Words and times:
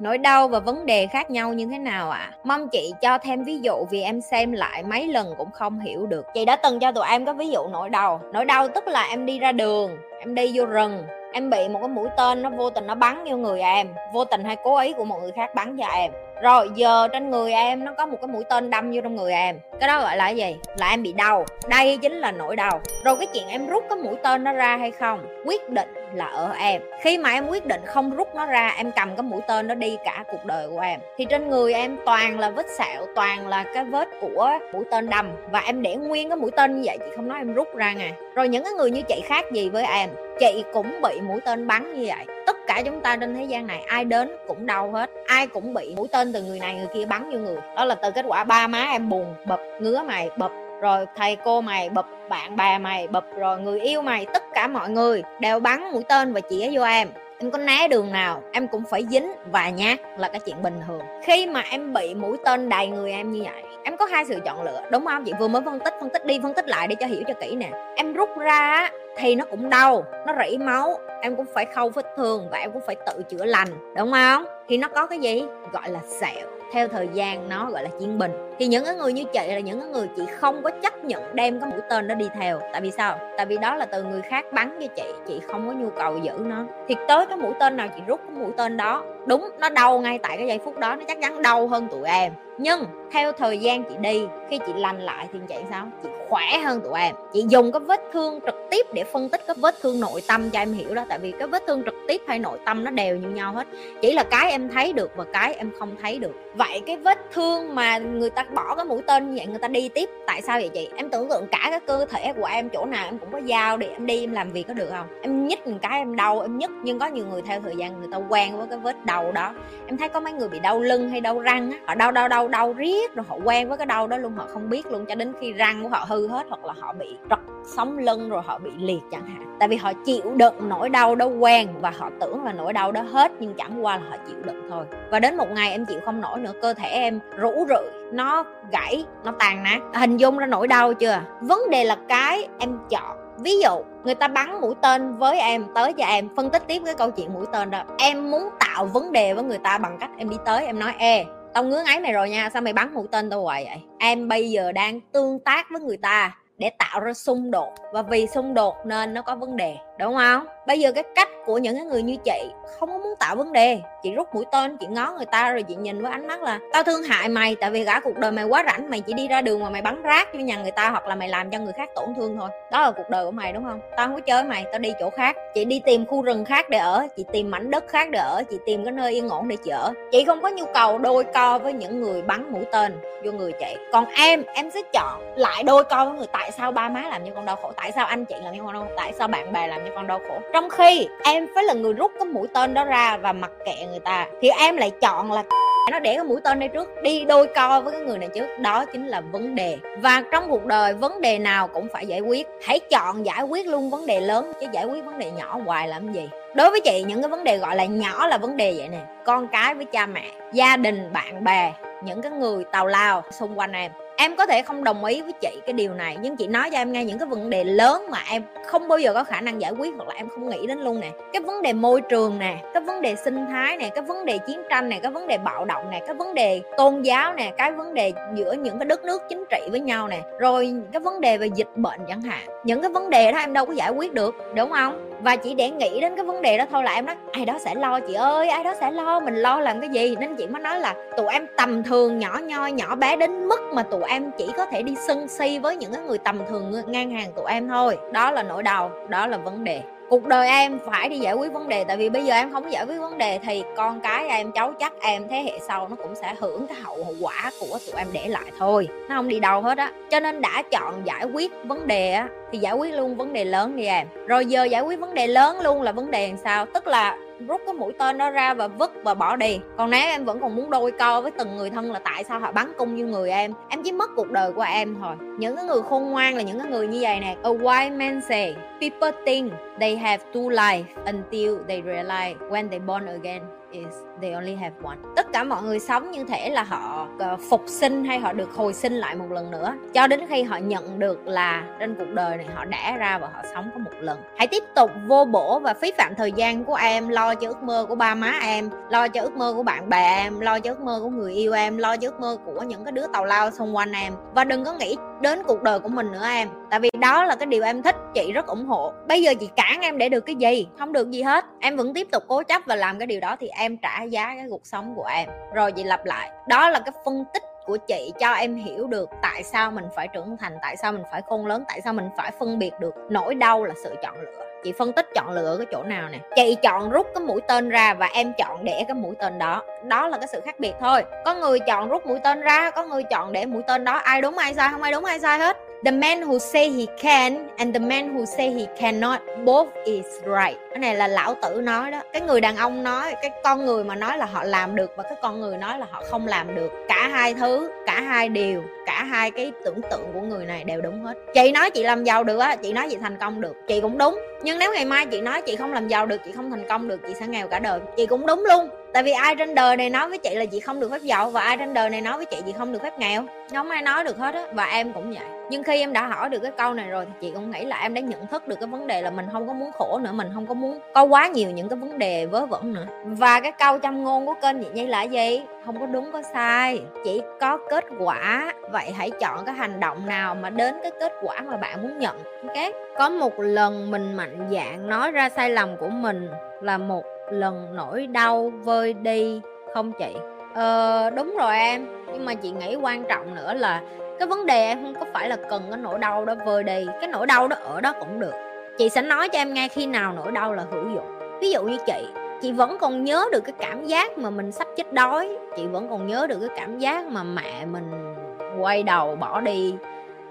nỗi 0.00 0.18
đau 0.18 0.48
và 0.48 0.60
vấn 0.60 0.86
đề 0.86 1.06
khác 1.06 1.30
nhau 1.30 1.52
như 1.52 1.66
thế 1.66 1.78
nào 1.78 2.10
ạ 2.10 2.18
à? 2.18 2.32
mong 2.44 2.68
chị 2.68 2.92
cho 3.00 3.18
thêm 3.18 3.44
ví 3.44 3.58
dụ 3.58 3.84
vì 3.90 4.02
em 4.02 4.20
xem 4.20 4.52
lại 4.52 4.82
mấy 4.82 5.08
lần 5.08 5.34
cũng 5.38 5.50
không 5.50 5.80
hiểu 5.80 6.06
được 6.06 6.26
chị 6.34 6.44
đã 6.44 6.56
từng 6.56 6.80
cho 6.80 6.92
tụi 6.92 7.04
em 7.08 7.24
có 7.24 7.32
ví 7.32 7.48
dụ 7.48 7.66
nỗi 7.72 7.90
đau 7.90 8.20
nỗi 8.32 8.44
đau 8.44 8.68
tức 8.68 8.88
là 8.88 9.02
em 9.02 9.26
đi 9.26 9.38
ra 9.38 9.52
đường 9.52 9.96
em 10.20 10.34
đi 10.34 10.50
vô 10.54 10.66
rừng, 10.66 11.04
em 11.32 11.50
bị 11.50 11.68
một 11.68 11.78
cái 11.78 11.88
mũi 11.88 12.08
tên 12.16 12.42
nó 12.42 12.50
vô 12.50 12.70
tình 12.70 12.86
nó 12.86 12.94
bắn 12.94 13.24
vô 13.24 13.36
người 13.36 13.60
em, 13.60 13.88
vô 14.12 14.24
tình 14.24 14.44
hay 14.44 14.56
cố 14.62 14.78
ý 14.78 14.92
của 14.92 15.04
một 15.04 15.18
người 15.22 15.32
khác 15.32 15.54
bắn 15.54 15.76
cho 15.76 15.86
em. 15.86 16.12
Rồi 16.42 16.70
giờ 16.74 17.08
trên 17.12 17.30
người 17.30 17.52
em 17.52 17.84
nó 17.84 17.92
có 17.98 18.06
một 18.06 18.16
cái 18.20 18.28
mũi 18.28 18.44
tên 18.44 18.70
đâm 18.70 18.92
vô 18.92 19.00
trong 19.02 19.16
người 19.16 19.32
em. 19.32 19.58
Cái 19.80 19.88
đó 19.88 20.00
gọi 20.00 20.16
là 20.16 20.24
cái 20.24 20.36
gì? 20.36 20.56
Là 20.76 20.88
em 20.88 21.02
bị 21.02 21.12
đau. 21.12 21.44
Đây 21.68 21.98
chính 22.02 22.12
là 22.12 22.32
nỗi 22.32 22.56
đau. 22.56 22.80
Rồi 23.04 23.16
cái 23.16 23.26
chuyện 23.26 23.48
em 23.48 23.66
rút 23.66 23.84
cái 23.88 23.98
mũi 23.98 24.16
tên 24.22 24.44
nó 24.44 24.52
ra 24.52 24.76
hay 24.76 24.90
không, 24.90 25.26
quyết 25.44 25.70
định 25.70 25.88
là 26.14 26.26
ở 26.26 26.52
em. 26.58 26.82
Khi 27.00 27.18
mà 27.18 27.32
em 27.32 27.48
quyết 27.48 27.66
định 27.66 27.80
không 27.86 28.16
rút 28.16 28.34
nó 28.34 28.46
ra, 28.46 28.74
em 28.76 28.92
cầm 28.96 29.16
cái 29.16 29.22
mũi 29.22 29.40
tên 29.48 29.68
nó 29.68 29.74
đi 29.74 29.96
cả 30.04 30.24
cuộc 30.32 30.44
đời 30.44 30.68
của 30.68 30.80
em. 30.80 31.00
Thì 31.16 31.24
trên 31.24 31.50
người 31.50 31.74
em 31.74 31.98
toàn 32.06 32.38
là 32.38 32.50
vết 32.50 32.66
sẹo, 32.78 33.06
toàn 33.14 33.48
là 33.48 33.64
cái 33.74 33.84
vết 33.84 34.08
của 34.20 34.50
mũi 34.72 34.84
tên 34.90 35.10
đâm. 35.10 35.30
Và 35.50 35.60
em 35.60 35.82
để 35.82 35.96
nguyên 35.96 36.28
cái 36.28 36.36
mũi 36.36 36.50
tên 36.50 36.76
như 36.76 36.82
vậy, 36.84 36.98
chị 36.98 37.06
không 37.16 37.28
nói 37.28 37.38
em 37.38 37.54
rút 37.54 37.76
ra 37.76 37.94
nè. 37.98 38.10
Rồi 38.34 38.48
những 38.48 38.64
cái 38.64 38.72
người 38.72 38.90
như 38.90 39.02
chị 39.02 39.22
khác 39.24 39.44
gì 39.52 39.68
với 39.68 39.84
em? 39.84 40.09
Chị 40.40 40.64
cũng 40.72 41.02
bị 41.02 41.20
mũi 41.20 41.40
tên 41.40 41.66
bắn 41.66 41.94
như 41.94 42.04
vậy. 42.06 42.26
Tất 42.46 42.56
cả 42.66 42.82
chúng 42.84 43.00
ta 43.00 43.16
trên 43.16 43.34
thế 43.34 43.44
gian 43.44 43.66
này, 43.66 43.82
ai 43.86 44.04
đến 44.04 44.30
cũng 44.46 44.66
đau 44.66 44.90
hết. 44.90 45.10
Ai 45.26 45.46
cũng 45.46 45.74
bị 45.74 45.94
mũi 45.96 46.08
tên 46.08 46.32
từ 46.32 46.42
người 46.42 46.58
này 46.58 46.74
người 46.74 46.86
kia 46.94 47.06
bắn 47.06 47.30
vô 47.30 47.38
người. 47.38 47.56
Đó 47.76 47.84
là 47.84 47.94
từ 47.94 48.10
kết 48.10 48.24
quả 48.28 48.44
ba 48.44 48.66
má 48.66 48.86
em 48.90 49.08
buồn 49.08 49.34
bập, 49.46 49.60
ngứa 49.80 50.02
mày 50.02 50.30
bập, 50.36 50.50
rồi 50.80 51.06
thầy 51.16 51.36
cô 51.36 51.60
mày 51.60 51.88
bập, 51.88 52.06
bạn 52.28 52.56
bè 52.56 52.78
mày 52.78 53.08
bập, 53.08 53.24
rồi 53.38 53.60
người 53.60 53.80
yêu 53.80 54.02
mày, 54.02 54.26
tất 54.34 54.42
cả 54.54 54.66
mọi 54.66 54.90
người 54.90 55.22
đều 55.40 55.60
bắn 55.60 55.92
mũi 55.92 56.02
tên 56.08 56.32
và 56.32 56.40
chĩa 56.50 56.70
vô 56.72 56.82
em 56.82 57.08
em 57.40 57.50
có 57.50 57.58
né 57.58 57.88
đường 57.88 58.12
nào, 58.12 58.42
em 58.52 58.68
cũng 58.68 58.84
phải 58.90 59.06
dính 59.10 59.32
và 59.52 59.68
nhát 59.68 59.98
là 60.18 60.28
cái 60.28 60.40
chuyện 60.40 60.62
bình 60.62 60.80
thường. 60.86 61.00
Khi 61.22 61.46
mà 61.46 61.62
em 61.70 61.92
bị 61.92 62.14
mũi 62.14 62.36
tên 62.44 62.68
đầy 62.68 62.86
người 62.86 63.12
em 63.12 63.32
như 63.32 63.42
vậy, 63.42 63.62
em 63.84 63.96
có 63.96 64.04
hai 64.04 64.24
sự 64.24 64.38
chọn 64.44 64.62
lựa, 64.62 64.80
đúng 64.90 65.06
không? 65.06 65.24
Chị 65.24 65.32
vừa 65.38 65.48
mới 65.48 65.62
phân 65.64 65.78
tích 65.78 65.94
phân 66.00 66.10
tích 66.10 66.26
đi, 66.26 66.40
phân 66.42 66.54
tích 66.54 66.68
lại 66.68 66.88
để 66.88 66.96
cho 67.00 67.06
hiểu 67.06 67.22
cho 67.28 67.34
kỹ 67.40 67.56
nè. 67.56 67.70
Em 67.96 68.12
rút 68.12 68.28
ra 68.38 68.90
thì 69.16 69.34
nó 69.34 69.44
cũng 69.44 69.70
đau, 69.70 70.04
nó 70.26 70.34
rỉ 70.42 70.58
máu, 70.58 70.98
em 71.22 71.36
cũng 71.36 71.46
phải 71.54 71.66
khâu 71.74 71.88
vết 71.88 72.06
thương 72.16 72.48
và 72.50 72.58
em 72.58 72.72
cũng 72.72 72.82
phải 72.86 72.96
tự 73.06 73.22
chữa 73.22 73.44
lành, 73.44 73.68
đúng 73.96 74.12
không? 74.12 74.44
Thì 74.70 74.76
nó 74.76 74.88
có 74.88 75.06
cái 75.06 75.18
gì? 75.18 75.42
Gọi 75.72 75.90
là 75.90 76.00
sẹo. 76.06 76.48
Theo 76.72 76.88
thời 76.88 77.08
gian 77.12 77.48
nó 77.48 77.70
gọi 77.70 77.82
là 77.82 77.90
chiến 78.00 78.18
binh. 78.18 78.32
Thì 78.58 78.66
những 78.66 78.84
cái 78.84 78.94
người 78.94 79.12
như 79.12 79.24
chị 79.32 79.46
là 79.48 79.60
những 79.60 79.80
cái 79.80 79.88
người 79.88 80.08
chị 80.16 80.22
không 80.38 80.62
có 80.62 80.70
chấp 80.70 81.04
nhận 81.04 81.22
đem 81.34 81.60
cái 81.60 81.70
mũi 81.70 81.80
tên 81.90 82.08
đó 82.08 82.14
đi 82.14 82.28
theo. 82.34 82.60
Tại 82.72 82.80
vì 82.80 82.90
sao? 82.90 83.18
Tại 83.36 83.46
vì 83.46 83.58
đó 83.58 83.76
là 83.76 83.86
từ 83.86 84.02
người 84.02 84.22
khác 84.22 84.44
bắn 84.52 84.78
cho 84.80 84.86
chị. 84.96 85.12
Chị 85.26 85.40
không 85.46 85.66
có 85.66 85.72
nhu 85.72 85.90
cầu 85.90 86.18
giữ 86.18 86.32
nó. 86.38 86.64
Thì 86.88 86.94
tới 87.08 87.26
cái 87.26 87.36
mũi 87.36 87.52
tên 87.60 87.76
nào 87.76 87.88
chị 87.96 88.02
rút 88.06 88.20
cái 88.28 88.36
mũi 88.36 88.52
tên 88.56 88.76
đó 88.76 89.04
đúng, 89.30 89.50
nó 89.58 89.68
đau 89.68 89.98
ngay 89.98 90.18
tại 90.18 90.36
cái 90.36 90.46
giây 90.46 90.58
phút 90.64 90.78
đó, 90.78 90.96
nó 90.96 91.04
chắc 91.08 91.20
chắn 91.20 91.42
đau 91.42 91.66
hơn 91.66 91.88
tụi 91.90 92.08
em. 92.08 92.32
Nhưng 92.58 92.84
theo 93.12 93.32
thời 93.32 93.58
gian 93.58 93.84
chị 93.84 93.94
đi, 94.00 94.22
khi 94.50 94.58
chị 94.66 94.72
lành 94.76 95.00
lại 95.00 95.28
thì 95.32 95.38
chị 95.48 95.54
sao? 95.70 95.86
Chị 96.02 96.08
khỏe 96.28 96.58
hơn 96.64 96.80
tụi 96.80 97.00
em. 97.00 97.14
Chị 97.32 97.44
dùng 97.48 97.72
cái 97.72 97.80
vết 97.80 98.00
thương 98.12 98.40
trực 98.46 98.54
tiếp 98.70 98.86
để 98.94 99.04
phân 99.04 99.28
tích 99.28 99.40
cái 99.46 99.56
vết 99.58 99.74
thương 99.82 100.00
nội 100.00 100.22
tâm 100.28 100.50
cho 100.50 100.58
em 100.58 100.72
hiểu 100.72 100.94
đó. 100.94 101.04
Tại 101.08 101.18
vì 101.18 101.32
cái 101.38 101.48
vết 101.48 101.66
thương 101.66 101.82
trực 101.84 101.94
tiếp 102.08 102.22
hay 102.26 102.38
nội 102.38 102.58
tâm 102.64 102.84
nó 102.84 102.90
đều 102.90 103.16
như 103.16 103.28
nhau 103.28 103.52
hết. 103.52 103.66
Chỉ 104.02 104.12
là 104.12 104.24
cái 104.24 104.50
em 104.50 104.68
thấy 104.68 104.92
được 104.92 105.10
và 105.16 105.24
cái 105.32 105.54
em 105.54 105.70
không 105.78 105.96
thấy 106.02 106.18
được. 106.18 106.32
Vậy 106.54 106.80
cái 106.86 106.96
vết 106.96 107.18
thương 107.32 107.74
mà 107.74 107.98
người 107.98 108.30
ta 108.30 108.44
bỏ 108.54 108.74
cái 108.74 108.84
mũi 108.84 109.02
tên 109.06 109.30
như 109.30 109.36
vậy, 109.36 109.46
người 109.46 109.58
ta 109.58 109.68
đi 109.68 109.88
tiếp, 109.88 110.10
tại 110.26 110.42
sao 110.42 110.58
vậy 110.58 110.70
chị? 110.74 110.88
Em 110.96 111.10
tưởng 111.10 111.28
tượng 111.28 111.46
cả 111.50 111.66
cái 111.70 111.80
cơ 111.80 112.06
thể 112.10 112.32
của 112.32 112.44
em, 112.44 112.68
chỗ 112.68 112.84
nào 112.84 113.04
em 113.04 113.18
cũng 113.18 113.32
có 113.32 113.40
dao 113.48 113.76
để 113.76 113.86
em 113.86 114.06
đi, 114.06 114.24
em 114.24 114.32
làm 114.32 114.50
việc 114.50 114.64
có 114.68 114.74
được 114.74 114.88
không? 114.90 115.06
Em 115.22 115.46
nhích 115.46 115.66
một 115.66 115.78
cái 115.82 115.98
em 115.98 116.16
đau, 116.16 116.40
em 116.40 116.58
nhức. 116.58 116.70
Nhưng 116.82 116.98
có 116.98 117.06
nhiều 117.06 117.24
người 117.30 117.42
theo 117.42 117.60
thời 117.60 117.76
gian 117.76 117.98
người 117.98 118.08
ta 118.12 118.18
quen 118.28 118.58
với 118.58 118.66
cái 118.70 118.78
vết 118.78 119.04
đau 119.04 119.19
đầu 119.22 119.32
đó. 119.32 119.52
Em 119.86 119.96
thấy 119.96 120.08
có 120.08 120.20
mấy 120.20 120.32
người 120.32 120.48
bị 120.48 120.58
đau 120.58 120.80
lưng 120.80 121.10
hay 121.10 121.20
đau 121.20 121.38
răng 121.38 121.70
á, 121.70 121.78
họ 121.86 121.94
đau 121.94 122.12
đau 122.12 122.28
đau 122.28 122.48
đau 122.48 122.72
riết 122.72 123.14
rồi 123.14 123.24
họ 123.28 123.36
quen 123.44 123.68
với 123.68 123.78
cái 123.78 123.86
đau 123.86 124.06
đó 124.06 124.16
luôn, 124.16 124.32
họ 124.36 124.46
không 124.52 124.70
biết 124.70 124.86
luôn, 124.86 125.06
cho 125.06 125.14
đến 125.14 125.32
khi 125.40 125.52
răng 125.52 125.82
của 125.82 125.88
họ 125.88 126.04
hư 126.08 126.28
hết 126.28 126.46
hoặc 126.48 126.64
là 126.64 126.74
họ 126.80 126.92
bị 126.92 127.16
trật 127.30 127.38
sống 127.76 127.98
lưng 127.98 128.30
rồi 128.30 128.42
họ 128.46 128.58
bị 128.58 128.70
liệt 128.78 129.00
chẳng 129.10 129.26
hạn. 129.26 129.56
Tại 129.60 129.68
vì 129.68 129.76
họ 129.76 129.92
chịu 130.04 130.32
đựng 130.36 130.68
nỗi 130.68 130.88
đau 130.88 131.14
đó 131.14 131.26
quen 131.26 131.68
và 131.80 131.92
họ 131.98 132.10
tưởng 132.20 132.44
là 132.44 132.52
nỗi 132.52 132.72
đau 132.72 132.92
đó 132.92 133.02
hết, 133.12 133.32
nhưng 133.40 133.54
chẳng 133.54 133.84
qua 133.84 133.96
là 133.96 134.02
họ 134.10 134.16
chịu 134.26 134.36
đựng 134.42 134.66
thôi. 134.70 134.84
Và 135.10 135.20
đến 135.20 135.36
một 135.36 135.50
ngày 135.50 135.70
em 135.70 135.86
chịu 135.86 136.00
không 136.04 136.20
nổi 136.20 136.38
nữa, 136.40 136.52
cơ 136.62 136.74
thể 136.74 136.88
em 136.88 137.20
rũ 137.36 137.66
rượi, 137.68 138.12
nó 138.12 138.44
gãy, 138.72 139.04
nó 139.24 139.32
tàn 139.38 139.62
nát. 139.62 139.78
Hình 139.94 140.16
dung 140.16 140.38
ra 140.38 140.46
nỗi 140.46 140.68
đau 140.68 140.94
chưa? 140.94 141.20
Vấn 141.40 141.70
đề 141.70 141.84
là 141.84 141.96
cái 142.08 142.48
em 142.58 142.78
chọn 142.90 143.16
ví 143.42 143.60
dụ, 143.60 143.82
người 144.04 144.14
ta 144.14 144.28
bắn 144.28 144.60
mũi 144.60 144.74
tên 144.82 145.16
với 145.16 145.38
em, 145.38 145.66
tới 145.74 145.92
cho 145.92 146.04
em, 146.04 146.28
phân 146.36 146.50
tích 146.50 146.62
tiếp 146.66 146.82
cái 146.84 146.94
câu 146.94 147.10
chuyện 147.10 147.34
mũi 147.34 147.46
tên 147.52 147.70
đó. 147.70 147.82
Em 147.98 148.30
muốn 148.30 148.48
tạo 148.60 148.84
vấn 148.86 149.12
đề 149.12 149.34
với 149.34 149.44
người 149.44 149.58
ta 149.58 149.78
bằng 149.78 149.96
cách 150.00 150.10
em 150.18 150.30
đi 150.30 150.36
tới, 150.44 150.66
em 150.66 150.78
nói, 150.78 150.92
ê, 150.98 151.24
tao 151.54 151.64
ngứa 151.64 151.82
ngáy 151.86 152.00
mày 152.00 152.12
rồi 152.12 152.30
nha, 152.30 152.50
sao 152.52 152.62
mày 152.62 152.72
bắn 152.72 152.94
mũi 152.94 153.06
tên 153.10 153.30
tao 153.30 153.42
hoài 153.42 153.64
vậy? 153.64 153.82
Em 153.98 154.28
bây 154.28 154.50
giờ 154.50 154.72
đang 154.72 155.00
tương 155.12 155.38
tác 155.38 155.66
với 155.70 155.80
người 155.80 155.96
ta 155.96 156.36
để 156.58 156.70
tạo 156.70 157.00
ra 157.00 157.14
xung 157.14 157.50
đột. 157.50 157.68
Và 157.92 158.02
vì 158.02 158.26
xung 158.26 158.54
đột 158.54 158.74
nên 158.84 159.14
nó 159.14 159.22
có 159.22 159.36
vấn 159.36 159.56
đề 159.56 159.76
đúng 160.00 160.16
không? 160.16 160.46
Bây 160.66 160.80
giờ 160.80 160.92
cái 160.92 161.04
cách 161.14 161.28
của 161.46 161.58
những 161.58 161.76
cái 161.76 161.84
người 161.84 162.02
như 162.02 162.16
chị 162.24 162.40
không 162.78 162.88
có 162.88 162.98
muốn 162.98 163.14
tạo 163.18 163.36
vấn 163.36 163.52
đề. 163.52 163.80
Chị 164.02 164.14
rút 164.14 164.34
mũi 164.34 164.44
tên, 164.52 164.76
chị 164.76 164.86
ngó 164.86 165.12
người 165.12 165.26
ta 165.26 165.52
rồi 165.52 165.62
chị 165.62 165.74
nhìn 165.74 166.02
với 166.02 166.12
ánh 166.12 166.26
mắt 166.26 166.42
là, 166.42 166.58
tao 166.72 166.82
thương 166.82 167.02
hại 167.02 167.28
mày, 167.28 167.56
tại 167.60 167.70
vì 167.70 167.84
cả 167.84 168.00
cuộc 168.04 168.16
đời 168.18 168.32
mày 168.32 168.44
quá 168.44 168.64
rảnh, 168.66 168.90
mày 168.90 169.00
chỉ 169.00 169.12
đi 169.12 169.28
ra 169.28 169.40
đường 169.40 169.60
mà 169.60 169.70
mày 169.70 169.82
bắn 169.82 170.02
rác 170.02 170.28
cho 170.32 170.38
nhà 170.38 170.56
người 170.56 170.70
ta 170.70 170.90
hoặc 170.90 171.06
là 171.06 171.14
mày 171.14 171.28
làm 171.28 171.50
cho 171.50 171.58
người 171.58 171.72
khác 171.72 171.88
tổn 171.94 172.14
thương 172.16 172.36
thôi. 172.38 172.48
Đó 172.70 172.82
là 172.82 172.90
cuộc 172.90 173.10
đời 173.10 173.24
của 173.24 173.30
mày, 173.30 173.52
đúng 173.52 173.64
không? 173.64 173.80
Tao 173.96 174.06
không 174.06 174.14
có 174.14 174.20
chơi 174.20 174.44
mày, 174.44 174.64
tao 174.72 174.78
đi 174.78 174.92
chỗ 175.00 175.10
khác. 175.10 175.36
Chị 175.54 175.64
đi 175.64 175.80
tìm 175.84 176.06
khu 176.06 176.22
rừng 176.22 176.44
khác 176.44 176.70
để 176.70 176.78
ở, 176.78 177.06
chị 177.16 177.24
tìm 177.32 177.50
mảnh 177.50 177.70
đất 177.70 177.84
khác 177.88 178.10
để 178.10 178.18
ở, 178.18 178.42
chị 178.50 178.56
tìm 178.66 178.84
cái 178.84 178.92
nơi 178.92 179.12
yên 179.12 179.28
ổn 179.28 179.48
để 179.48 179.56
chị 179.64 179.70
ở. 179.70 179.92
Chị 180.12 180.24
không 180.24 180.42
có 180.42 180.48
nhu 180.48 180.64
cầu 180.74 180.98
đôi 180.98 181.24
co 181.24 181.58
với 181.58 181.72
những 181.72 182.02
người 182.02 182.22
bắn 182.22 182.52
mũi 182.52 182.64
tên 182.72 183.00
vô 183.24 183.32
người 183.32 183.52
chị. 183.60 183.76
Còn 183.92 184.06
em 184.06 184.44
em 184.54 184.70
sẽ 184.70 184.80
chọn 184.92 185.34
lại 185.36 185.62
đôi 185.62 185.84
co 185.84 186.04
với 186.04 186.14
người. 186.14 186.26
Tại 186.32 186.52
sao 186.52 186.72
ba 186.72 186.88
má 186.88 187.02
làm 187.10 187.24
như 187.24 187.30
con 187.34 187.44
đau 187.44 187.56
khổ? 187.56 187.72
Tại 187.76 187.92
sao 187.92 188.06
anh 188.06 188.24
chị 188.24 188.34
làm 188.44 188.54
như 188.54 188.60
con 188.64 188.72
đau 188.72 188.82
khổ? 188.82 188.90
Tại 188.96 189.12
sao 189.18 189.28
bạn 189.28 189.52
bè 189.52 189.66
làm 189.66 189.84
như 189.84 189.89
cho 189.90 189.96
con 189.96 190.06
đau 190.06 190.20
khổ. 190.28 190.38
Trong 190.52 190.68
khi 190.70 191.08
em 191.24 191.46
phải 191.54 191.64
là 191.64 191.72
người 191.72 191.92
rút 191.92 192.12
cái 192.18 192.28
mũi 192.28 192.48
tên 192.48 192.74
đó 192.74 192.84
ra 192.84 193.16
và 193.16 193.32
mặc 193.32 193.50
kệ 193.66 193.86
người 193.90 194.00
ta, 194.00 194.26
thì 194.42 194.48
em 194.48 194.76
lại 194.76 194.90
chọn 194.90 195.32
là 195.32 195.42
nó 195.90 195.98
để 195.98 196.14
cái 196.14 196.24
mũi 196.24 196.40
tên 196.44 196.58
đây 196.58 196.68
trước, 196.68 197.02
đi 197.02 197.24
đôi 197.24 197.46
co 197.54 197.80
với 197.80 197.92
cái 197.92 198.00
người 198.00 198.18
này 198.18 198.28
trước. 198.34 198.46
Đó 198.58 198.84
chính 198.84 199.06
là 199.06 199.20
vấn 199.20 199.54
đề. 199.54 199.78
Và 199.98 200.22
trong 200.32 200.50
cuộc 200.50 200.64
đời, 200.64 200.94
vấn 200.94 201.20
đề 201.20 201.38
nào 201.38 201.68
cũng 201.68 201.88
phải 201.92 202.06
giải 202.06 202.20
quyết. 202.20 202.46
Hãy 202.62 202.80
chọn 202.90 203.26
giải 203.26 203.42
quyết 203.42 203.66
luôn 203.66 203.90
vấn 203.90 204.06
đề 204.06 204.20
lớn, 204.20 204.52
chứ 204.60 204.66
giải 204.72 204.84
quyết 204.84 205.04
vấn 205.04 205.18
đề 205.18 205.30
nhỏ 205.30 205.60
hoài 205.64 205.88
làm 205.88 206.12
gì? 206.12 206.28
Đối 206.54 206.70
với 206.70 206.80
chị, 206.80 207.04
những 207.06 207.22
cái 207.22 207.28
vấn 207.28 207.44
đề 207.44 207.58
gọi 207.58 207.76
là 207.76 207.84
nhỏ 207.84 208.26
là 208.26 208.38
vấn 208.38 208.56
đề 208.56 208.74
vậy 208.76 208.88
nè. 208.88 209.00
Con 209.24 209.48
cái 209.48 209.74
với 209.74 209.84
cha 209.84 210.06
mẹ, 210.06 210.24
gia 210.52 210.76
đình, 210.76 211.12
bạn 211.12 211.44
bè, 211.44 211.72
những 212.04 212.22
cái 212.22 212.32
người 212.32 212.64
tào 212.72 212.86
lao 212.86 213.22
xung 213.30 213.58
quanh 213.58 213.72
em 213.72 213.90
em 214.22 214.36
có 214.36 214.46
thể 214.46 214.62
không 214.62 214.84
đồng 214.84 215.04
ý 215.04 215.22
với 215.22 215.32
chị 215.32 215.60
cái 215.66 215.72
điều 215.72 215.94
này 215.94 216.16
nhưng 216.22 216.36
chị 216.36 216.46
nói 216.46 216.70
cho 216.70 216.78
em 216.78 216.92
nghe 216.92 217.04
những 217.04 217.18
cái 217.18 217.28
vấn 217.28 217.50
đề 217.50 217.64
lớn 217.64 218.06
mà 218.10 218.18
em 218.30 218.42
không 218.66 218.88
bao 218.88 218.98
giờ 218.98 219.12
có 219.14 219.24
khả 219.24 219.40
năng 219.40 219.60
giải 219.60 219.72
quyết 219.72 219.94
hoặc 219.96 220.08
là 220.08 220.14
em 220.14 220.28
không 220.28 220.48
nghĩ 220.48 220.66
đến 220.66 220.78
luôn 220.78 221.00
nè 221.00 221.10
cái 221.32 221.42
vấn 221.42 221.62
đề 221.62 221.72
môi 221.72 222.00
trường 222.00 222.38
nè 222.38 222.56
cái 222.74 222.82
vấn 222.82 223.02
đề 223.02 223.16
sinh 223.16 223.46
thái 223.50 223.76
nè 223.76 223.88
cái 223.88 224.04
vấn 224.04 224.24
đề 224.24 224.38
chiến 224.38 224.62
tranh 224.70 224.88
nè 224.88 224.98
cái 225.02 225.12
vấn 225.12 225.26
đề 225.26 225.38
bạo 225.38 225.64
động 225.64 225.90
nè 225.90 226.00
cái 226.06 226.14
vấn 226.14 226.34
đề 226.34 226.62
tôn 226.76 227.02
giáo 227.02 227.34
nè 227.34 227.52
cái 227.56 227.72
vấn 227.72 227.94
đề 227.94 228.12
giữa 228.34 228.52
những 228.52 228.78
cái 228.78 228.86
đất 228.86 229.04
nước 229.04 229.22
chính 229.28 229.44
trị 229.50 229.60
với 229.70 229.80
nhau 229.80 230.08
nè 230.08 230.20
rồi 230.40 230.74
cái 230.92 231.00
vấn 231.00 231.20
đề 231.20 231.38
về 231.38 231.46
dịch 231.54 231.76
bệnh 231.76 232.00
chẳng 232.08 232.22
hạn 232.22 232.46
những 232.64 232.82
cái 232.82 232.90
vấn 232.90 233.10
đề 233.10 233.32
đó 233.32 233.38
em 233.38 233.52
đâu 233.52 233.66
có 233.66 233.72
giải 233.72 233.90
quyết 233.90 234.12
được 234.12 234.34
đúng 234.54 234.70
không 234.70 235.10
và 235.22 235.36
chỉ 235.36 235.54
để 235.54 235.70
nghĩ 235.70 236.00
đến 236.00 236.16
cái 236.16 236.24
vấn 236.24 236.42
đề 236.42 236.58
đó 236.58 236.64
thôi 236.70 236.82
là 236.82 236.94
em 236.94 237.06
nói 237.06 237.16
ai 237.32 237.44
đó 237.44 237.58
sẽ 237.64 237.74
lo 237.74 238.00
chị 238.00 238.14
ơi 238.14 238.48
ai 238.48 238.64
đó 238.64 238.74
sẽ 238.80 238.90
lo 238.90 239.20
mình 239.20 239.34
lo 239.34 239.60
làm 239.60 239.80
cái 239.80 239.90
gì 239.90 240.16
nên 240.20 240.36
chị 240.36 240.46
mới 240.46 240.62
nói 240.62 240.80
là 240.80 240.94
tụi 241.16 241.26
em 241.32 241.46
tầm 241.56 241.82
thường 241.82 242.18
nhỏ 242.18 242.40
nhoi 242.42 242.72
nhỏ 242.72 242.94
bé 242.94 243.16
đến 243.16 243.48
mức 243.48 243.60
mà 243.74 243.82
tụi 243.82 244.02
em 244.10 244.30
chỉ 244.38 244.46
có 244.56 244.66
thể 244.66 244.82
đi 244.82 244.94
sân 245.06 245.28
si 245.28 245.58
với 245.58 245.76
những 245.76 245.92
cái 245.92 246.02
người 246.02 246.18
tầm 246.18 246.38
thường 246.48 246.72
ngang 246.86 247.10
hàng 247.10 247.32
tụi 247.32 247.44
em 247.48 247.68
thôi. 247.68 247.98
Đó 248.12 248.30
là 248.30 248.42
nỗi 248.42 248.62
đau, 248.62 248.90
đó 249.08 249.26
là 249.26 249.36
vấn 249.36 249.64
đề. 249.64 249.82
Cuộc 250.08 250.26
đời 250.26 250.48
em 250.48 250.78
phải 250.86 251.08
đi 251.08 251.18
giải 251.18 251.34
quyết 251.34 251.52
vấn 251.52 251.68
đề, 251.68 251.84
tại 251.84 251.96
vì 251.96 252.10
bây 252.10 252.24
giờ 252.24 252.34
em 252.34 252.52
không 252.52 252.72
giải 252.72 252.84
quyết 252.86 252.98
vấn 252.98 253.18
đề 253.18 253.38
thì 253.38 253.62
con 253.76 254.00
cái 254.00 254.28
em, 254.28 254.52
cháu 254.52 254.72
chắc 254.72 254.92
em, 255.00 255.28
thế 255.28 255.42
hệ 255.42 255.58
sau 255.68 255.88
nó 255.88 255.96
cũng 255.96 256.14
sẽ 256.14 256.34
hưởng 256.40 256.66
cái 256.66 256.76
hậu 256.80 257.06
quả 257.20 257.50
của 257.60 257.78
tụi 257.86 257.96
em 257.96 258.06
để 258.12 258.28
lại 258.28 258.52
thôi. 258.58 258.88
Nó 259.08 259.16
không 259.16 259.28
đi 259.28 259.40
đâu 259.40 259.62
hết 259.62 259.78
á. 259.78 259.92
Cho 260.10 260.20
nên 260.20 260.40
đã 260.40 260.62
chọn 260.70 261.02
giải 261.04 261.24
quyết 261.24 261.52
vấn 261.64 261.86
đề 261.86 262.12
á 262.12 262.28
thì 262.52 262.58
giải 262.58 262.74
quyết 262.74 262.94
luôn 262.94 263.16
vấn 263.16 263.32
đề 263.32 263.44
lớn 263.44 263.76
đi 263.76 263.84
em. 263.84 264.06
Rồi 264.26 264.46
giờ 264.46 264.64
giải 264.64 264.82
quyết 264.82 265.00
vấn 265.00 265.14
đề 265.14 265.26
lớn 265.26 265.60
luôn 265.60 265.82
là 265.82 265.92
vấn 265.92 266.10
đề 266.10 266.28
làm 266.28 266.36
sao? 266.36 266.66
Tức 266.66 266.86
là 266.86 267.16
rút 267.48 267.60
cái 267.66 267.74
mũi 267.74 267.92
tên 267.98 268.18
đó 268.18 268.30
ra 268.30 268.54
và 268.54 268.68
vứt 268.68 268.92
và 269.04 269.14
bỏ 269.14 269.36
đi. 269.36 269.60
Còn 269.76 269.90
nếu 269.90 270.00
em 270.00 270.24
vẫn 270.24 270.40
còn 270.40 270.56
muốn 270.56 270.70
đôi 270.70 270.90
co 270.90 271.20
với 271.20 271.30
từng 271.30 271.56
người 271.56 271.70
thân 271.70 271.92
là 271.92 271.98
tại 271.98 272.24
sao 272.24 272.40
họ 272.40 272.52
bắn 272.52 272.72
cung 272.78 272.96
như 272.96 273.04
người 273.04 273.30
em? 273.30 273.52
Em 273.68 273.82
chỉ 273.82 273.92
mất 273.92 274.10
cuộc 274.16 274.30
đời 274.30 274.52
của 274.52 274.62
em 274.62 274.96
thôi. 275.02 275.16
Những 275.38 275.56
cái 275.56 275.64
người 275.64 275.82
khôn 275.82 276.10
ngoan 276.10 276.36
là 276.36 276.42
những 276.42 276.58
cái 276.58 276.70
người 276.70 276.86
như 276.86 276.98
vậy 277.02 277.20
nè. 277.20 277.36
A 277.42 277.50
wise 277.50 277.98
man 277.98 278.20
say, 278.28 278.56
people 278.80 279.10
think 279.26 279.52
they 279.80 279.96
have 279.96 280.24
two 280.32 280.48
life 280.48 280.84
until 281.04 281.56
they 281.68 281.82
realize 281.82 282.34
when 282.50 282.68
they 282.68 282.78
born 282.78 283.06
again 283.06 283.59
is 283.70 283.94
they 284.22 284.32
only 284.32 284.54
have 284.54 284.74
one. 284.82 284.96
Tất 285.16 285.26
cả 285.32 285.44
mọi 285.44 285.62
người 285.62 285.78
sống 285.78 286.10
như 286.10 286.24
thể 286.24 286.50
là 286.50 286.62
họ 286.62 287.08
ờ, 287.18 287.36
phục 287.50 287.62
sinh 287.66 288.04
hay 288.04 288.18
họ 288.18 288.32
được 288.32 288.52
hồi 288.54 288.74
sinh 288.74 288.92
lại 288.92 289.14
một 289.14 289.30
lần 289.30 289.50
nữa. 289.50 289.74
Cho 289.94 290.06
đến 290.06 290.20
khi 290.28 290.42
họ 290.42 290.56
nhận 290.56 290.98
được 290.98 291.26
là 291.26 291.64
trên 291.78 291.94
cuộc 291.94 292.08
đời 292.14 292.36
này 292.36 292.46
họ 292.54 292.64
đẻ 292.64 292.96
ra 292.98 293.18
và 293.18 293.28
họ 293.34 293.42
sống 293.54 293.70
có 293.74 293.78
một 293.78 293.90
lần. 294.00 294.18
Hãy 294.36 294.46
tiếp 294.46 294.62
tục 294.74 294.90
vô 295.06 295.24
bổ 295.24 295.58
và 295.58 295.74
phí 295.74 295.92
phạm 295.98 296.14
thời 296.14 296.32
gian 296.32 296.64
của 296.64 296.74
em, 296.74 297.08
lo 297.08 297.34
cho 297.34 297.48
ước 297.48 297.62
mơ 297.62 297.86
của 297.88 297.94
ba 297.94 298.14
má 298.14 298.32
em, 298.42 298.70
lo 298.90 299.08
cho 299.08 299.22
ước 299.22 299.36
mơ 299.36 299.52
của 299.56 299.62
bạn 299.62 299.88
bè 299.88 300.22
em, 300.22 300.40
lo 300.40 300.60
cho 300.60 300.70
ước 300.70 300.80
mơ 300.80 301.00
của 301.02 301.10
người 301.10 301.34
yêu 301.34 301.52
em, 301.52 301.76
lo 301.76 301.96
cho 301.96 302.08
ước 302.08 302.20
mơ 302.20 302.36
của 302.44 302.62
những 302.62 302.84
cái 302.84 302.92
đứa 302.92 303.06
tàu 303.12 303.24
lao 303.24 303.50
xung 303.50 303.76
quanh 303.76 303.92
em. 303.92 304.12
Và 304.34 304.44
đừng 304.44 304.64
có 304.64 304.72
nghĩ 304.72 304.96
đến 305.20 305.42
cuộc 305.46 305.62
đời 305.62 305.80
của 305.80 305.88
mình 305.88 306.12
nữa 306.12 306.26
em. 306.26 306.48
Tại 306.70 306.80
vì 306.80 306.90
đó 307.00 307.24
là 307.24 307.36
cái 307.36 307.46
điều 307.46 307.62
em 307.62 307.82
thích, 307.82 307.96
chị 308.14 308.32
rất 308.32 308.46
ủng 308.46 308.66
hộ. 308.66 308.92
Bây 309.08 309.22
giờ 309.22 309.34
chị 309.40 309.48
cản 309.56 309.80
em 309.80 309.98
để 309.98 310.08
được 310.08 310.20
cái 310.20 310.34
gì? 310.34 310.68
Không 310.78 310.92
được 310.92 311.10
gì 311.10 311.22
hết. 311.22 311.44
Em 311.60 311.76
vẫn 311.76 311.94
tiếp 311.94 312.08
tục 312.12 312.22
cố 312.28 312.42
chấp 312.42 312.62
và 312.66 312.74
làm 312.76 312.98
cái 312.98 313.06
điều 313.06 313.20
đó 313.20 313.36
thì 313.40 313.48
em 313.48 313.76
trả 313.76 314.02
giá 314.02 314.26
cái 314.26 314.46
cuộc 314.50 314.66
sống 314.66 314.94
của 314.96 315.04
em. 315.04 315.28
Rồi 315.54 315.72
chị 315.72 315.84
lặp 315.84 316.04
lại. 316.04 316.30
Đó 316.48 316.68
là 316.68 316.78
cái 316.78 316.92
phân 317.04 317.24
tích 317.34 317.42
của 317.66 317.76
chị 317.76 318.12
cho 318.20 318.32
em 318.32 318.54
hiểu 318.54 318.86
được 318.86 319.10
tại 319.22 319.42
sao 319.42 319.70
mình 319.70 319.84
phải 319.96 320.08
trưởng 320.08 320.36
thành, 320.40 320.52
tại 320.62 320.76
sao 320.76 320.92
mình 320.92 321.02
phải 321.10 321.22
khôn 321.22 321.46
lớn, 321.46 321.64
tại 321.68 321.80
sao 321.80 321.92
mình 321.92 322.08
phải 322.16 322.32
phân 322.38 322.58
biệt 322.58 322.72
được 322.80 322.94
nỗi 323.10 323.34
đau 323.34 323.64
là 323.64 323.74
sự 323.84 323.94
chọn 324.02 324.20
lựa 324.20 324.49
chị 324.64 324.72
phân 324.72 324.92
tích 324.92 325.06
chọn 325.14 325.30
lựa 325.30 325.56
cái 325.58 325.66
chỗ 325.72 325.82
nào 325.82 326.08
nè. 326.08 326.18
Chị 326.36 326.56
chọn 326.62 326.90
rút 326.90 327.06
cái 327.14 327.24
mũi 327.24 327.40
tên 327.48 327.68
ra 327.68 327.94
và 327.94 328.06
em 328.06 328.32
chọn 328.38 328.64
để 328.64 328.84
cái 328.88 328.94
mũi 328.94 329.14
tên 329.18 329.38
đó. 329.38 329.62
Đó 329.82 330.08
là 330.08 330.18
cái 330.18 330.28
sự 330.28 330.40
khác 330.44 330.54
biệt 330.58 330.72
thôi. 330.80 331.04
Có 331.24 331.34
người 331.34 331.58
chọn 331.60 331.88
rút 331.88 332.06
mũi 332.06 332.18
tên 332.24 332.40
ra, 332.40 332.70
có 332.70 332.84
người 332.84 333.02
chọn 333.02 333.32
để 333.32 333.46
mũi 333.46 333.62
tên 333.66 333.84
đó. 333.84 333.96
Ai 333.96 334.22
đúng, 334.22 334.38
ai 334.38 334.54
sai? 334.54 334.68
Không 334.72 334.82
ai 334.82 334.92
đúng, 334.92 335.04
ai 335.04 335.20
sai 335.20 335.38
hết. 335.38 335.56
The 335.84 335.90
man 335.90 336.20
who 336.20 336.38
say 336.38 336.70
he 336.70 336.86
can 337.02 337.48
and 337.56 337.74
the 337.74 337.80
man 337.80 338.14
who 338.14 338.24
say 338.26 338.50
he 338.50 338.66
cannot 338.78 339.20
both 339.44 339.68
is 339.84 340.06
right. 340.26 340.58
Cái 340.70 340.78
này 340.78 340.94
là 340.94 341.08
lão 341.08 341.34
tử 341.42 341.60
nói 341.60 341.90
đó. 341.90 342.02
Cái 342.12 342.22
người 342.22 342.40
đàn 342.40 342.56
ông 342.56 342.82
nói, 342.82 343.14
cái 343.22 343.30
con 343.44 343.64
người 343.64 343.84
mà 343.84 343.94
nói 343.94 344.18
là 344.18 344.26
họ 344.26 344.44
làm 344.44 344.76
được 344.76 344.90
và 344.96 345.02
cái 345.02 345.18
con 345.22 345.40
người 345.40 345.56
nói 345.56 345.78
là 345.78 345.86
họ 345.90 346.02
không 346.10 346.26
làm 346.26 346.54
được. 346.54 346.72
Cả 346.88 347.08
hai 347.08 347.34
thứ, 347.34 347.70
cả 347.86 348.00
hai 348.00 348.28
điều, 348.28 348.62
cả 348.86 349.04
hai 349.04 349.30
cái 349.30 349.52
tưởng 349.64 349.80
tượng 349.90 350.12
của 350.14 350.20
người 350.20 350.46
này 350.46 350.64
đều 350.64 350.80
đúng 350.80 351.04
hết. 351.04 351.14
Chị 351.34 351.52
nói 351.52 351.70
chị 351.70 351.82
làm 351.82 352.04
giàu 352.04 352.24
được 352.24 352.38
á, 352.38 352.56
chị 352.56 352.72
nói 352.72 352.86
chị 352.90 352.96
thành 353.00 353.16
công 353.16 353.40
được, 353.40 353.56
chị 353.68 353.80
cũng 353.80 353.98
đúng. 353.98 354.20
Nhưng 354.42 354.58
nếu 354.58 354.72
ngày 354.72 354.84
mai 354.84 355.06
chị 355.06 355.20
nói 355.20 355.42
chị 355.42 355.56
không 355.56 355.72
làm 355.72 355.88
giàu 355.88 356.06
được, 356.06 356.20
chị 356.24 356.32
không 356.32 356.50
thành 356.50 356.68
công 356.68 356.88
được, 356.88 357.00
chị 357.06 357.14
sẽ 357.20 357.26
nghèo 357.26 357.48
cả 357.48 357.58
đời, 357.58 357.80
chị 357.96 358.06
cũng 358.06 358.26
đúng 358.26 358.44
luôn 358.48 358.68
tại 358.92 359.02
vì 359.02 359.12
ai 359.12 359.36
trên 359.36 359.54
đời 359.54 359.76
này 359.76 359.90
nói 359.90 360.08
với 360.08 360.18
chị 360.18 360.34
là 360.34 360.44
chị 360.44 360.60
không 360.60 360.80
được 360.80 360.90
phép 360.90 361.02
giàu 361.02 361.30
và 361.30 361.40
ai 361.40 361.56
trên 361.56 361.74
đời 361.74 361.90
này 361.90 362.00
nói 362.00 362.16
với 362.16 362.26
chị 362.26 362.36
chị 362.46 362.52
không 362.52 362.72
được 362.72 362.82
phép 362.82 362.98
nghèo. 362.98 363.24
Không 363.54 363.70
ai 363.70 363.82
nói 363.82 364.04
được 364.04 364.18
hết 364.18 364.34
á, 364.34 364.46
và 364.52 364.64
em 364.64 364.92
cũng 364.92 365.10
vậy. 365.10 365.26
Nhưng 365.50 365.62
khi 365.62 365.80
em 365.80 365.92
đã 365.92 366.06
hỏi 366.06 366.28
được 366.28 366.38
cái 366.38 366.52
câu 366.56 366.74
này 366.74 366.90
rồi 366.90 367.06
thì 367.06 367.12
chị 367.20 367.30
cũng 367.34 367.50
nghĩ 367.50 367.64
là 367.64 367.78
em 367.78 367.94
đã 367.94 368.00
nhận 368.00 368.26
thức 368.26 368.48
được 368.48 368.56
cái 368.60 368.66
vấn 368.66 368.86
đề 368.86 369.02
là 369.02 369.10
mình 369.10 369.26
không 369.32 369.46
có 369.46 369.52
muốn 369.52 369.72
khổ 369.72 369.98
nữa, 369.98 370.12
mình 370.12 370.28
không 370.34 370.46
có 370.46 370.54
muốn 370.54 370.78
có 370.94 371.02
quá 371.02 371.26
nhiều 371.26 371.50
những 371.50 371.68
cái 371.68 371.76
vấn 371.76 371.98
đề 371.98 372.26
vớ 372.26 372.46
vẩn 372.46 372.72
nữa. 372.72 372.86
Và 373.04 373.40
cái 373.40 373.52
câu 373.52 373.78
châm 373.78 374.04
ngôn 374.04 374.26
của 374.26 374.34
kênh 374.42 374.62
chị 374.62 374.68
nhi 374.72 374.86
là 374.86 375.02
gì? 375.02 375.42
Không 375.66 375.80
có 375.80 375.86
đúng, 375.86 376.12
có 376.12 376.22
sai. 376.34 376.82
Chỉ 377.04 377.20
có 377.40 377.58
kết 377.70 377.84
quả. 377.98 378.52
Vậy 378.72 378.92
hãy 378.98 379.10
chọn 379.10 379.44
cái 379.44 379.54
hành 379.54 379.80
động 379.80 380.06
nào 380.06 380.34
mà 380.34 380.50
đến 380.50 380.74
cái 380.82 380.90
kết 381.00 381.12
quả 381.22 381.40
mà 381.40 381.56
bạn 381.56 381.82
muốn 381.82 381.98
nhận. 381.98 382.16
Ok? 382.48 382.72
Có 382.98 383.08
một 383.08 383.32
lần 383.40 383.90
mình 383.90 384.14
mạnh 384.14 384.48
dạn 384.52 384.88
nói 384.88 385.10
ra 385.10 385.28
sai 385.28 385.50
lầm 385.50 385.76
của 385.76 385.88
mình 385.88 386.28
là 386.60 386.78
một 386.78 387.04
lần 387.30 387.66
nỗi 387.74 388.06
đau 388.06 388.52
vơi 388.64 388.92
đi, 388.92 389.40
không 389.74 389.92
chị? 389.98 390.14
Ờ 390.54 391.10
đúng 391.10 391.36
rồi 391.38 391.56
em. 391.56 391.86
Nhưng 392.12 392.24
mà 392.24 392.34
chị 392.34 392.50
nghĩ 392.50 392.76
quan 392.76 393.04
trọng 393.08 393.34
nữa 393.34 393.54
là 393.54 393.82
cái 394.18 394.28
vấn 394.28 394.46
đề 394.46 394.66
em 394.66 394.82
không 394.82 394.94
có 394.94 395.06
phải 395.12 395.28
là 395.28 395.36
cần 395.50 395.62
cái 395.70 395.80
nỗi 395.82 395.98
đau 395.98 396.24
đó 396.24 396.34
vơi 396.46 396.64
đi. 396.64 396.86
Cái 397.00 397.08
nỗi 397.08 397.26
đau 397.26 397.48
đó 397.48 397.56
ở 397.64 397.80
đó 397.80 397.92
cũng 398.00 398.20
được. 398.20 398.34
Chị 398.78 398.88
sẽ 398.88 399.02
nói 399.02 399.28
cho 399.28 399.38
em 399.38 399.54
nghe 399.54 399.68
khi 399.68 399.86
nào 399.86 400.12
nỗi 400.12 400.32
đau 400.32 400.54
là 400.54 400.64
hữu 400.70 400.84
dụng. 400.94 401.18
Ví 401.40 401.50
dụ 401.50 401.62
như 401.64 401.76
chị 401.86 402.06
chị 402.42 402.52
vẫn 402.52 402.76
còn 402.80 403.04
nhớ 403.04 403.24
được 403.32 403.40
cái 403.40 403.54
cảm 403.58 403.86
giác 403.86 404.18
mà 404.18 404.30
mình 404.30 404.52
sắp 404.52 404.68
chết 404.76 404.92
đói. 404.92 405.38
Chị 405.56 405.66
vẫn 405.66 405.88
còn 405.88 406.06
nhớ 406.06 406.26
được 406.26 406.38
cái 406.40 406.56
cảm 406.56 406.78
giác 406.78 407.06
mà 407.06 407.22
mẹ 407.22 407.64
mình 407.64 408.14
quay 408.60 408.82
đầu 408.82 409.16
bỏ 409.16 409.40
đi. 409.40 409.74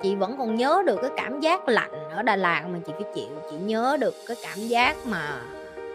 Chị 0.01 0.15
vẫn 0.15 0.37
còn 0.37 0.55
nhớ 0.55 0.83
được 0.85 0.99
cái 1.01 1.11
cảm 1.17 1.39
giác 1.39 1.69
lạnh 1.69 2.09
ở 2.15 2.21
Đà 2.23 2.35
Lạt 2.35 2.63
mà 2.73 2.79
chị 2.85 2.93
phải 2.93 3.11
chịu. 3.15 3.41
Chị 3.51 3.57
nhớ 3.57 3.97
được 3.99 4.13
cái 4.27 4.37
cảm 4.43 4.57
giác 4.67 4.95
mà 5.05 5.21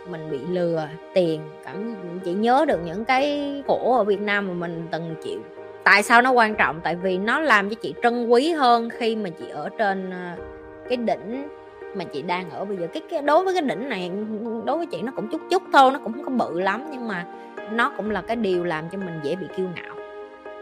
mình 0.08 0.30
bị 0.30 0.38
lừa 0.38 0.88
tiền 1.14 1.40
cảm 1.64 1.94
chỉ 2.24 2.32
nhớ 2.32 2.64
được 2.68 2.80
những 2.84 3.04
cái 3.04 3.62
khổ 3.66 3.96
ở 3.96 4.04
Việt 4.04 4.20
Nam 4.20 4.48
mà 4.48 4.54
mình 4.54 4.86
từng 4.90 5.14
chịu. 5.24 5.40
Tại 5.84 6.02
sao 6.02 6.22
nó 6.22 6.30
quan 6.30 6.54
trọng? 6.54 6.80
Tại 6.80 6.96
vì 6.96 7.18
nó 7.18 7.40
làm 7.40 7.70
cho 7.70 7.74
chị 7.74 7.94
trân 8.02 8.28
quý 8.28 8.52
hơn 8.52 8.88
khi 8.90 9.16
mà 9.16 9.30
chị 9.30 9.48
ở 9.48 9.68
trên 9.78 10.10
ờ, 10.10 10.44
cái 10.88 10.96
đỉnh 10.96 11.48
mà 11.94 12.04
chị 12.04 12.22
đang 12.22 12.50
ở 12.50 12.64
bây 12.64 12.76
giờ. 12.76 12.86
Cái, 12.92 13.02
cái 13.10 13.22
đối 13.22 13.44
với 13.44 13.54
cái 13.54 13.62
đỉnh 13.62 13.88
này 13.88 14.12
đối 14.64 14.76
với 14.76 14.86
chị 14.86 15.02
nó 15.02 15.12
cũng 15.16 15.28
chút 15.28 15.40
chút 15.50 15.62
thôi 15.72 15.90
nó 15.92 15.98
cũng 15.98 16.12
không 16.12 16.38
có 16.38 16.46
bự 16.46 16.60
lắm 16.60 16.88
nhưng 16.92 17.08
mà 17.08 17.26
nó 17.72 17.92
cũng 17.96 18.10
là 18.10 18.20
cái 18.20 18.36
điều 18.36 18.64
làm 18.64 18.84
cho 18.92 18.98
mình 18.98 19.20
dễ 19.22 19.36
bị 19.36 19.46
kiêu 19.56 19.66
ngạo. 19.76 19.94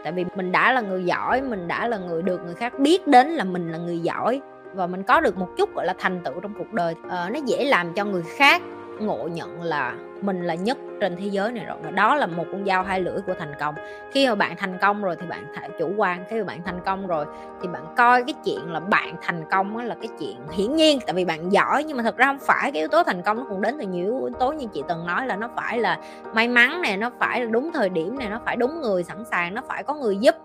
Tại 0.03 0.13
vì 0.13 0.25
mình 0.35 0.51
đã 0.51 0.71
là 0.71 0.81
người 0.81 1.03
giỏi 1.03 1.41
mình 1.41 1.67
đã 1.67 1.87
là 1.87 1.97
người 1.97 2.21
được 2.21 2.41
người 2.45 2.55
khác 2.55 2.79
biết 2.79 3.07
đến 3.07 3.27
là 3.27 3.43
mình 3.43 3.71
là 3.71 3.77
người 3.77 3.99
giỏi 3.99 4.41
và 4.73 4.87
mình 4.87 5.03
có 5.03 5.19
được 5.19 5.37
một 5.37 5.47
chút 5.57 5.75
gọi 5.75 5.85
là 5.85 5.93
thành 5.97 6.19
tựu 6.23 6.33
trong 6.41 6.53
cuộc 6.57 6.73
đời. 6.73 6.95
Ờ, 7.09 7.29
nó 7.33 7.39
dễ 7.45 7.65
làm 7.65 7.93
cho 7.93 8.05
người 8.05 8.23
khác 8.37 8.61
ngộ 8.99 9.27
nhận 9.27 9.63
là 9.63 9.95
mình 10.21 10.43
là 10.43 10.55
nhất 10.55 10.77
trên 11.01 11.15
thế 11.15 11.27
giới 11.27 11.51
này 11.51 11.65
rồi. 11.65 11.77
Và 11.83 11.91
đó 11.91 12.15
là 12.15 12.25
một 12.25 12.45
con 12.51 12.65
dao 12.65 12.83
hai 12.83 13.01
lưỡi 13.01 13.17
của 13.27 13.33
thành 13.39 13.53
công. 13.59 13.75
Khi 14.11 14.27
mà 14.27 14.35
bạn 14.35 14.55
thành 14.57 14.77
công 14.81 15.03
rồi 15.03 15.15
thì 15.19 15.27
bạn 15.27 15.45
chủ 15.79 15.93
quan. 15.97 16.23
Khi 16.29 16.37
mà 16.37 16.43
bạn 16.43 16.61
thành 16.65 16.79
công 16.85 17.07
rồi 17.07 17.25
thì 17.61 17.67
bạn 17.67 17.93
coi 17.97 18.23
cái 18.23 18.33
chuyện 18.45 18.71
là 18.71 18.79
bạn 18.79 19.15
thành 19.21 19.43
công 19.51 19.77
là 19.77 19.95
cái 19.95 20.09
chuyện 20.19 20.37
hiển 20.51 20.75
nhiên. 20.75 20.99
Tại 21.05 21.13
vì 21.13 21.25
bạn 21.25 21.51
giỏi 21.51 21.83
nhưng 21.83 21.97
mà 21.97 22.03
thật 22.03 22.17
ra 22.17 22.25
không 22.25 22.39
phải. 22.39 22.71
Cái 22.71 22.81
yếu 22.81 22.87
tố 22.87 23.03
thành 23.03 23.21
công 23.21 23.37
nó 23.37 23.45
còn 23.49 23.61
đến 23.61 23.75
từ 23.79 23.85
nhiều 23.87 24.25
yếu 24.25 24.29
tố 24.39 24.51
như 24.51 24.65
chị 24.73 24.83
từng 24.87 25.07
nói 25.07 25.27
là 25.27 25.35
nó 25.35 25.49
phải 25.55 25.79
là 25.79 25.99
may 26.33 26.47
mắn 26.47 26.81
này 26.81 26.97
nó 26.97 27.11
phải 27.19 27.41
là 27.41 27.45
đúng 27.51 27.71
thời 27.73 27.89
điểm 27.89 28.19
này 28.19 28.29
nó 28.29 28.39
phải 28.45 28.55
đúng 28.55 28.81
người 28.81 29.03
sẵn 29.03 29.23
sàng, 29.31 29.53
nó 29.53 29.61
phải 29.67 29.83
có 29.83 29.93
người 29.93 30.17
giúp. 30.17 30.35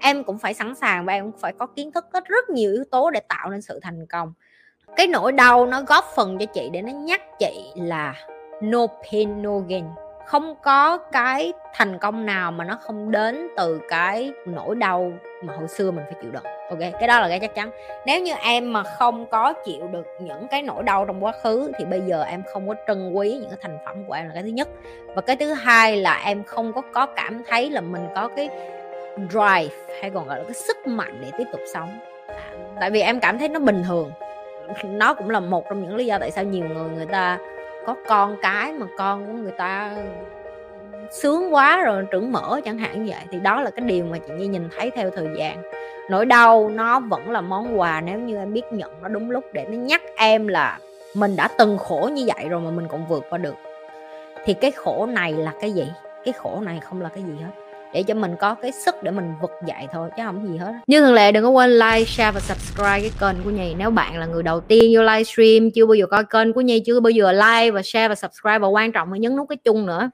Em 0.00 0.24
cũng 0.24 0.38
phải 0.38 0.54
sẵn 0.54 0.74
sàng 0.74 1.04
và 1.04 1.12
em 1.12 1.32
cũng 1.32 1.40
phải 1.40 1.52
có 1.58 1.66
kiến 1.66 1.92
thức 1.92 2.04
rất 2.28 2.50
nhiều 2.50 2.72
yếu 2.72 2.84
tố 2.90 3.10
để 3.10 3.20
tạo 3.28 3.50
nên 3.50 3.62
sự 3.62 3.80
thành 3.82 4.06
công 4.06 4.32
cái 4.96 5.06
nỗi 5.06 5.32
đau 5.32 5.66
nó 5.66 5.82
góp 5.82 6.04
phần 6.14 6.38
cho 6.38 6.46
chị 6.46 6.70
để 6.72 6.82
nó 6.82 6.92
nhắc 6.92 7.38
chị 7.38 7.72
là 7.74 8.14
no 8.60 8.86
pain, 8.86 9.42
no 9.42 9.58
gain. 9.68 9.84
Không 10.26 10.54
có 10.62 10.98
cái 10.98 11.52
thành 11.74 11.98
công 11.98 12.26
nào 12.26 12.52
mà 12.52 12.64
nó 12.64 12.78
không 12.80 13.10
đến 13.10 13.48
từ 13.56 13.80
cái 13.88 14.32
nỗi 14.46 14.74
đau 14.74 15.12
mà 15.42 15.54
hồi 15.56 15.68
xưa 15.68 15.90
mình 15.90 16.04
phải 16.04 16.14
chịu 16.22 16.30
đựng. 16.30 16.42
Ok, 16.70 16.78
cái 17.00 17.08
đó 17.08 17.20
là 17.20 17.28
cái 17.28 17.40
chắc 17.40 17.54
chắn. 17.54 17.70
Nếu 18.06 18.20
như 18.20 18.32
em 18.42 18.72
mà 18.72 18.82
không 18.82 19.26
có 19.26 19.52
chịu 19.52 19.86
được 19.86 20.06
những 20.20 20.48
cái 20.48 20.62
nỗi 20.62 20.82
đau 20.82 21.04
trong 21.04 21.24
quá 21.24 21.32
khứ 21.42 21.72
thì 21.78 21.84
bây 21.84 22.00
giờ 22.00 22.22
em 22.22 22.42
không 22.52 22.68
có 22.68 22.74
trân 22.86 23.12
quý 23.12 23.32
những 23.32 23.50
cái 23.50 23.58
thành 23.62 23.78
phẩm 23.86 24.04
của 24.08 24.14
em 24.14 24.28
là 24.28 24.34
cái 24.34 24.42
thứ 24.42 24.48
nhất. 24.48 24.68
Và 25.14 25.22
cái 25.22 25.36
thứ 25.36 25.52
hai 25.52 25.96
là 25.96 26.22
em 26.24 26.44
không 26.44 26.72
có 26.72 26.82
có 26.92 27.06
cảm 27.06 27.42
thấy 27.48 27.70
là 27.70 27.80
mình 27.80 28.06
có 28.14 28.28
cái 28.36 28.48
drive, 29.30 29.76
hay 30.00 30.10
còn 30.14 30.28
gọi 30.28 30.38
là 30.38 30.44
cái 30.44 30.54
sức 30.54 30.86
mạnh 30.86 31.18
để 31.20 31.30
tiếp 31.38 31.46
tục 31.52 31.60
sống. 31.74 31.98
À, 32.28 32.50
tại 32.80 32.90
vì 32.90 33.00
em 33.00 33.20
cảm 33.20 33.38
thấy 33.38 33.48
nó 33.48 33.60
bình 33.60 33.82
thường 33.88 34.10
nó 34.84 35.14
cũng 35.14 35.30
là 35.30 35.40
một 35.40 35.64
trong 35.68 35.82
những 35.82 35.96
lý 35.96 36.06
do 36.06 36.18
tại 36.18 36.30
sao 36.30 36.44
nhiều 36.44 36.64
người 36.68 36.90
người 36.90 37.06
ta 37.06 37.38
có 37.86 37.94
con 38.06 38.36
cái 38.42 38.72
mà 38.72 38.86
con 38.98 39.26
của 39.26 39.32
người 39.32 39.52
ta 39.52 39.96
sướng 41.10 41.54
quá 41.54 41.82
rồi, 41.82 42.06
trưởng 42.10 42.32
mở 42.32 42.60
chẳng 42.64 42.78
hạn 42.78 43.04
như 43.04 43.12
vậy. 43.12 43.22
Thì 43.30 43.40
đó 43.40 43.60
là 43.60 43.70
cái 43.70 43.86
điều 43.86 44.04
mà 44.04 44.18
chị 44.18 44.32
Nhi 44.34 44.46
nhìn 44.46 44.68
thấy 44.76 44.90
theo 44.90 45.10
thời 45.10 45.28
gian. 45.38 45.62
Nỗi 46.10 46.26
đau 46.26 46.68
nó 46.68 47.00
vẫn 47.00 47.30
là 47.30 47.40
món 47.40 47.80
quà 47.80 48.00
nếu 48.00 48.18
như 48.18 48.36
em 48.36 48.52
biết 48.52 48.72
nhận 48.72 48.90
nó 49.02 49.08
đúng 49.08 49.30
lúc 49.30 49.44
để 49.52 49.66
nó 49.68 49.76
nhắc 49.76 50.02
em 50.16 50.48
là 50.48 50.78
mình 51.14 51.36
đã 51.36 51.48
từng 51.58 51.78
khổ 51.78 52.10
như 52.12 52.28
vậy 52.34 52.48
rồi 52.48 52.60
mà 52.60 52.70
mình 52.70 52.88
cũng 52.88 53.06
vượt 53.08 53.24
qua 53.30 53.38
được. 53.38 53.54
Thì 54.44 54.54
cái 54.54 54.70
khổ 54.70 55.06
này 55.06 55.32
là 55.32 55.52
cái 55.60 55.72
gì? 55.72 55.92
Cái 56.24 56.32
khổ 56.32 56.60
này 56.62 56.80
không 56.80 57.02
là 57.02 57.08
cái 57.08 57.22
gì 57.22 57.32
hết 57.40 57.63
để 57.94 58.02
cho 58.02 58.14
mình 58.14 58.34
có 58.40 58.54
cái 58.54 58.72
sức 58.72 58.94
để 59.02 59.10
mình 59.10 59.32
vực 59.42 59.50
dậy 59.66 59.86
thôi, 59.92 60.10
chứ 60.16 60.22
không 60.26 60.48
gì 60.52 60.56
hết 60.58 60.72
như 60.86 61.00
thường 61.00 61.14
lệ 61.14 61.32
đừng 61.32 61.44
có 61.44 61.50
quên 61.50 61.70
like, 61.70 62.04
share 62.04 62.30
và 62.30 62.40
subscribe 62.40 63.00
cái 63.00 63.10
kênh 63.20 63.44
của 63.44 63.50
nhì 63.50 63.74
nếu 63.74 63.90
bạn 63.90 64.18
là 64.18 64.26
người 64.26 64.42
đầu 64.42 64.60
tiên 64.60 64.92
vô 64.94 65.02
livestream, 65.02 65.70
chưa 65.70 65.86
bao 65.86 65.94
giờ 65.94 66.06
coi 66.06 66.24
kênh 66.24 66.52
của 66.52 66.60
nhì 66.60 66.80
chưa 66.86 67.00
bao 67.00 67.10
giờ 67.10 67.32
like 67.32 67.70
và 67.70 67.82
share 67.82 68.08
và 68.08 68.14
subscribe, 68.14 68.58
và 68.58 68.68
quan 68.68 68.92
trọng 68.92 69.12
là 69.12 69.18
nhấn 69.18 69.36
nút 69.36 69.48
cái 69.48 69.56
chung 69.64 69.86
nữa. 69.86 70.10